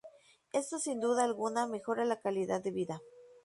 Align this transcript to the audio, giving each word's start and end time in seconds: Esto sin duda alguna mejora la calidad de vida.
Esto 0.51 0.79
sin 0.79 0.99
duda 0.99 1.23
alguna 1.25 1.67
mejora 1.67 2.05
la 2.05 2.19
calidad 2.19 2.59
de 2.63 2.71
vida. 2.71 3.01